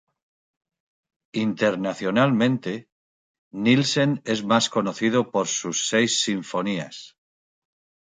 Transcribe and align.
Internacionalmente, 1.41 2.89
Nielsen 3.61 4.19
es 4.25 4.43
más 4.43 4.71
conocido 4.71 5.29
por 5.29 5.47
sus 5.47 5.87
seis 5.89 6.21
sinfonías. 6.23 7.15